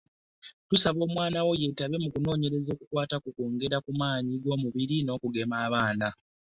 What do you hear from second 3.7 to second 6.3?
ku maanyi g’omubiri n’okugema abaana.